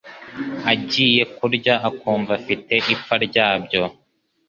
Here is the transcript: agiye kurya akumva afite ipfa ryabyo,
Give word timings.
agiye 0.71 1.21
kurya 1.35 1.73
akumva 1.89 2.31
afite 2.39 2.73
ipfa 2.93 3.15
ryabyo, 3.25 3.83